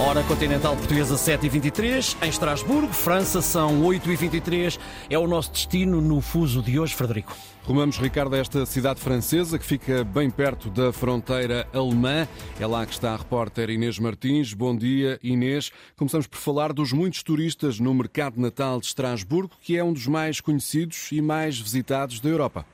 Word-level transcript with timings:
Hora 0.00 0.24
continental 0.24 0.74
portuguesa 0.76 1.14
7h23, 1.14 2.16
em 2.22 2.30
Estrasburgo, 2.30 2.90
França 2.90 3.42
são 3.42 3.82
8h23. 3.82 4.78
É 5.10 5.18
o 5.18 5.26
nosso 5.26 5.52
destino 5.52 6.00
no 6.00 6.22
fuso 6.22 6.62
de 6.62 6.80
hoje, 6.80 6.94
Frederico. 6.94 7.36
Rumamos, 7.64 7.98
Ricardo, 7.98 8.34
a 8.34 8.38
esta 8.38 8.64
cidade 8.64 8.98
francesa 8.98 9.58
que 9.58 9.64
fica 9.64 10.02
bem 10.02 10.30
perto 10.30 10.70
da 10.70 10.90
fronteira 10.90 11.68
alemã. 11.70 12.26
É 12.58 12.66
lá 12.66 12.86
que 12.86 12.94
está 12.94 13.12
a 13.12 13.16
repórter 13.16 13.68
Inês 13.68 13.98
Martins. 13.98 14.54
Bom 14.54 14.74
dia, 14.74 15.20
Inês. 15.22 15.70
Começamos 15.98 16.26
por 16.26 16.38
falar 16.38 16.72
dos 16.72 16.94
muitos 16.94 17.22
turistas 17.22 17.78
no 17.78 17.92
Mercado 17.92 18.40
Natal 18.40 18.80
de 18.80 18.86
Estrasburgo, 18.86 19.54
que 19.60 19.76
é 19.76 19.84
um 19.84 19.92
dos 19.92 20.06
mais 20.06 20.40
conhecidos 20.40 21.12
e 21.12 21.20
mais 21.20 21.60
visitados 21.60 22.20
da 22.20 22.30
Europa. 22.30 22.64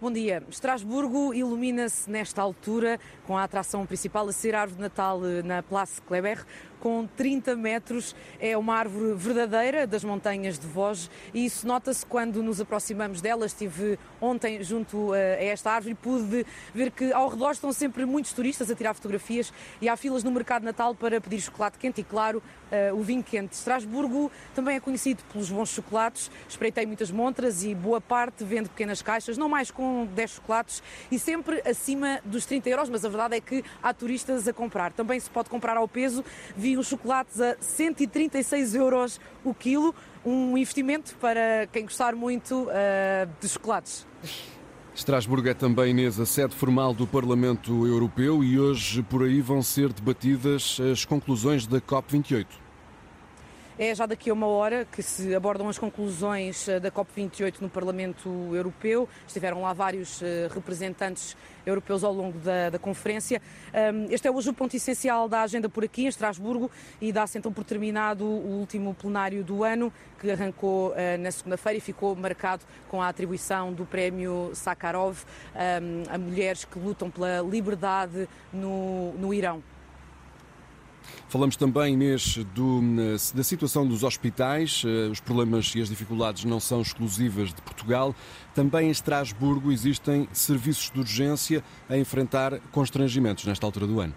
Bom 0.00 0.12
dia. 0.12 0.44
Estrasburgo 0.48 1.34
ilumina-se 1.34 2.08
nesta 2.08 2.40
altura 2.40 3.00
com 3.26 3.36
a 3.36 3.42
atração 3.42 3.84
principal 3.84 4.28
a 4.28 4.32
ser 4.32 4.54
a 4.54 4.60
árvore 4.60 4.76
de 4.76 4.82
Natal 4.82 5.20
eh, 5.26 5.42
na 5.42 5.60
Place 5.60 6.00
Kleber, 6.02 6.46
com 6.78 7.04
30 7.16 7.56
metros. 7.56 8.14
É 8.38 8.56
uma 8.56 8.76
árvore 8.76 9.14
verdadeira 9.14 9.88
das 9.88 10.04
montanhas 10.04 10.56
de 10.56 10.68
Vosges 10.68 11.10
e 11.34 11.44
isso 11.44 11.66
nota-se 11.66 12.06
quando 12.06 12.44
nos 12.44 12.60
aproximamos 12.60 13.20
dela. 13.20 13.44
Estive 13.44 13.98
ontem 14.20 14.62
junto 14.62 15.12
eh, 15.16 15.34
a 15.40 15.44
esta 15.46 15.72
árvore 15.72 15.94
e 15.94 15.96
pude 15.96 16.46
ver 16.72 16.92
que 16.92 17.12
ao 17.12 17.28
redor 17.28 17.50
estão 17.50 17.72
sempre 17.72 18.04
muitos 18.06 18.32
turistas 18.32 18.70
a 18.70 18.76
tirar 18.76 18.94
fotografias 18.94 19.52
e 19.80 19.88
há 19.88 19.96
filas 19.96 20.22
no 20.22 20.30
mercado 20.30 20.62
Natal 20.62 20.94
para 20.94 21.20
pedir 21.20 21.40
chocolate 21.40 21.76
quente 21.76 22.02
e, 22.02 22.04
claro, 22.04 22.40
eh, 22.70 22.92
o 22.92 23.02
vinho 23.02 23.24
quente. 23.24 23.54
Estrasburgo 23.54 24.30
também 24.54 24.76
é 24.76 24.80
conhecido 24.80 25.24
pelos 25.32 25.50
bons 25.50 25.70
chocolates. 25.70 26.30
Espreitei 26.48 26.86
muitas 26.86 27.10
montras 27.10 27.64
e 27.64 27.74
boa 27.74 28.00
parte 28.00 28.44
vende 28.44 28.68
pequenas 28.68 29.02
caixas, 29.02 29.36
não 29.36 29.48
mais 29.48 29.72
com 29.72 29.87
10 30.06 30.30
chocolates 30.30 30.82
e 31.10 31.18
sempre 31.18 31.62
acima 31.64 32.20
dos 32.24 32.46
30 32.46 32.68
euros, 32.68 32.88
mas 32.88 33.04
a 33.04 33.08
verdade 33.08 33.36
é 33.36 33.40
que 33.40 33.64
há 33.82 33.92
turistas 33.92 34.46
a 34.48 34.52
comprar. 34.52 34.92
Também 34.92 35.18
se 35.18 35.30
pode 35.30 35.48
comprar 35.48 35.76
ao 35.76 35.88
peso 35.88 36.24
vi 36.56 36.76
os 36.76 36.86
chocolates 36.86 37.40
a 37.40 37.56
136 37.60 38.74
euros 38.74 39.20
o 39.44 39.54
quilo, 39.54 39.94
um 40.24 40.56
investimento 40.56 41.16
para 41.16 41.66
quem 41.72 41.84
gostar 41.84 42.14
muito 42.14 42.64
uh, 42.64 43.28
de 43.40 43.48
chocolates. 43.48 44.06
Estrasburgo 44.94 45.48
é 45.48 45.54
também, 45.54 45.90
Inês, 45.90 46.18
a 46.18 46.26
sede 46.26 46.56
formal 46.56 46.92
do 46.92 47.06
Parlamento 47.06 47.86
Europeu 47.86 48.42
e 48.42 48.58
hoje 48.58 49.00
por 49.04 49.22
aí 49.22 49.40
vão 49.40 49.62
ser 49.62 49.92
debatidas 49.92 50.78
as 50.90 51.04
conclusões 51.04 51.66
da 51.68 51.80
COP28. 51.80 52.46
É 53.80 53.94
já 53.94 54.06
daqui 54.06 54.28
a 54.28 54.32
uma 54.32 54.48
hora 54.48 54.84
que 54.84 55.00
se 55.04 55.32
abordam 55.32 55.68
as 55.68 55.78
conclusões 55.78 56.66
eh, 56.66 56.80
da 56.80 56.90
COP28 56.90 57.60
no 57.60 57.70
Parlamento 57.70 58.28
Europeu. 58.52 59.08
Estiveram 59.24 59.62
lá 59.62 59.72
vários 59.72 60.20
eh, 60.20 60.48
representantes 60.52 61.36
europeus 61.64 62.02
ao 62.02 62.12
longo 62.12 62.36
da, 62.40 62.70
da 62.70 62.78
conferência. 62.78 63.40
Este 64.10 64.26
é 64.26 64.30
hoje 64.32 64.48
o 64.48 64.54
ponto 64.54 64.74
essencial 64.74 65.28
da 65.28 65.42
agenda 65.42 65.68
por 65.68 65.84
aqui, 65.84 66.04
em 66.04 66.06
Estrasburgo, 66.08 66.70
e 67.00 67.12
dá-se 67.12 67.38
então 67.38 67.52
por 67.52 67.62
terminado 67.62 68.24
o 68.24 68.58
último 68.58 68.94
plenário 68.94 69.44
do 69.44 69.62
ano, 69.62 69.92
que 70.18 70.28
arrancou 70.28 70.92
eh, 70.96 71.16
na 71.16 71.30
segunda-feira 71.30 71.78
e 71.78 71.80
ficou 71.80 72.16
marcado 72.16 72.64
com 72.88 73.00
a 73.00 73.08
atribuição 73.08 73.72
do 73.72 73.86
prémio 73.86 74.50
Sakharov 74.54 75.18
a 76.10 76.18
mulheres 76.18 76.64
que 76.64 76.78
lutam 76.80 77.10
pela 77.10 77.42
liberdade 77.42 78.28
no, 78.52 79.12
no 79.12 79.32
Irão. 79.32 79.62
Falamos 81.28 81.56
também, 81.56 81.94
Inês, 81.94 82.38
do, 82.54 82.80
da 83.34 83.44
situação 83.44 83.86
dos 83.86 84.02
hospitais. 84.02 84.82
Eh, 84.84 85.08
os 85.08 85.20
problemas 85.20 85.72
e 85.74 85.80
as 85.80 85.88
dificuldades 85.88 86.44
não 86.44 86.58
são 86.58 86.80
exclusivas 86.80 87.52
de 87.52 87.60
Portugal. 87.62 88.14
Também 88.54 88.88
em 88.88 88.90
Estrasburgo 88.90 89.70
existem 89.70 90.28
serviços 90.32 90.90
de 90.90 90.98
urgência 90.98 91.62
a 91.88 91.96
enfrentar 91.96 92.58
constrangimentos 92.72 93.44
nesta 93.44 93.66
altura 93.66 93.86
do 93.86 94.00
ano. 94.00 94.14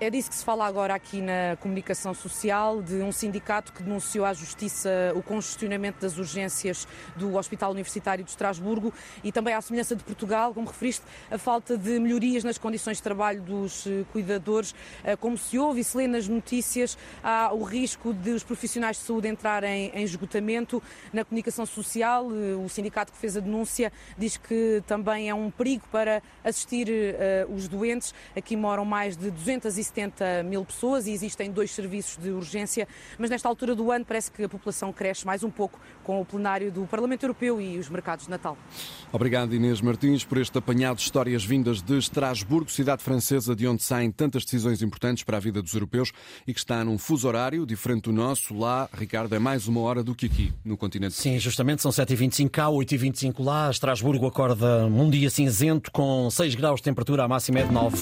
É 0.00 0.08
disso 0.08 0.30
que 0.30 0.36
se 0.36 0.44
fala 0.44 0.64
agora 0.64 0.94
aqui 0.94 1.20
na 1.20 1.56
comunicação 1.56 2.14
social, 2.14 2.80
de 2.80 3.02
um 3.02 3.10
sindicato 3.10 3.72
que 3.72 3.82
denunciou 3.82 4.24
à 4.24 4.32
Justiça 4.32 4.88
o 5.16 5.20
congestionamento 5.24 6.00
das 6.00 6.16
urgências 6.18 6.86
do 7.16 7.34
Hospital 7.34 7.72
Universitário 7.72 8.22
de 8.22 8.30
Estrasburgo 8.30 8.94
e 9.24 9.32
também 9.32 9.54
à 9.54 9.60
semelhança 9.60 9.96
de 9.96 10.04
Portugal, 10.04 10.54
como 10.54 10.68
referiste, 10.68 11.02
a 11.28 11.36
falta 11.36 11.76
de 11.76 11.98
melhorias 11.98 12.44
nas 12.44 12.56
condições 12.58 12.98
de 12.98 13.02
trabalho 13.02 13.42
dos 13.42 13.88
eh, 13.88 14.04
cuidadores. 14.12 14.72
Eh, 15.02 15.16
como 15.16 15.36
se 15.36 15.58
ouve 15.58 15.80
e 15.80 15.84
se 15.84 15.96
lê 15.96 16.06
nas 16.06 16.28
notícias, 16.28 16.96
há 17.20 17.52
o 17.52 17.64
risco 17.64 18.14
de 18.14 18.30
os 18.30 18.44
profissionais 18.44 18.98
de 18.98 19.02
saúde 19.02 19.26
entrarem 19.26 19.90
em 19.92 20.04
esgotamento. 20.04 20.80
Na 21.12 21.24
comunicação 21.24 21.66
social, 21.66 22.28
eh, 22.30 22.54
o 22.54 22.68
sindicato 22.68 23.10
que 23.10 23.18
fez 23.18 23.36
a 23.36 23.40
denúncia 23.40 23.92
diz 24.16 24.36
que 24.36 24.80
também 24.86 25.28
é 25.28 25.34
um 25.34 25.50
perigo 25.50 25.88
para 25.90 26.22
assistir 26.44 26.86
os 27.52 27.66
doentes. 27.66 28.14
Aqui 28.36 28.56
moram 28.56 28.84
mais 28.84 29.16
de 29.16 29.28
200 29.28 29.76
70 29.88 30.42
mil 30.44 30.64
pessoas 30.64 31.06
e 31.06 31.12
existem 31.12 31.50
dois 31.50 31.70
serviços 31.70 32.16
de 32.16 32.30
urgência, 32.30 32.86
mas 33.18 33.30
nesta 33.30 33.48
altura 33.48 33.74
do 33.74 33.90
ano 33.90 34.04
parece 34.04 34.30
que 34.30 34.42
a 34.44 34.48
população 34.48 34.92
cresce 34.92 35.26
mais 35.26 35.42
um 35.42 35.50
pouco 35.50 35.80
com 36.04 36.20
o 36.20 36.24
plenário 36.24 36.70
do 36.70 36.86
Parlamento 36.86 37.24
Europeu 37.24 37.60
e 37.60 37.78
os 37.78 37.88
mercados 37.88 38.26
de 38.26 38.30
Natal. 38.30 38.56
Obrigado, 39.12 39.54
Inês 39.54 39.80
Martins, 39.80 40.24
por 40.24 40.38
este 40.38 40.56
apanhado 40.58 40.96
de 40.96 41.02
histórias 41.02 41.44
vindas 41.44 41.82
de 41.82 41.98
Estrasburgo, 41.98 42.70
cidade 42.70 43.02
francesa 43.02 43.54
de 43.54 43.66
onde 43.66 43.82
saem 43.82 44.10
tantas 44.10 44.44
decisões 44.44 44.82
importantes 44.82 45.24
para 45.24 45.36
a 45.36 45.40
vida 45.40 45.62
dos 45.62 45.72
europeus 45.74 46.12
e 46.46 46.52
que 46.52 46.60
está 46.60 46.84
num 46.84 46.98
fuso 46.98 47.26
horário 47.26 47.66
diferente 47.66 48.04
do 48.04 48.12
nosso. 48.12 48.54
Lá, 48.56 48.88
Ricardo, 48.92 49.34
é 49.34 49.38
mais 49.38 49.66
uma 49.66 49.80
hora 49.80 50.02
do 50.02 50.14
que 50.14 50.26
aqui, 50.26 50.52
no 50.64 50.76
continente. 50.76 51.14
Sim, 51.14 51.38
justamente, 51.38 51.82
são 51.82 51.90
7h25 51.90 52.50
cá, 52.50 52.66
8h25 52.66 53.44
lá. 53.44 53.70
Estrasburgo 53.70 54.26
acorda 54.26 54.86
um 54.86 55.08
dia 55.08 55.30
cinzento 55.30 55.90
com 55.90 56.28
6 56.30 56.54
graus 56.54 56.80
de 56.80 56.84
temperatura, 56.84 57.24
a 57.24 57.28
máxima 57.28 57.60
é 57.60 57.62
de 57.64 57.72
9. 57.72 57.96